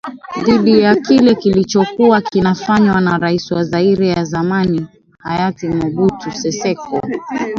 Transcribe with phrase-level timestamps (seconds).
[0.43, 4.87] Dhidi ya kile kilichokuwa kinafanywa na Rais wa Zaire ya zamani
[5.19, 7.01] hayati Mobutu Sesseseko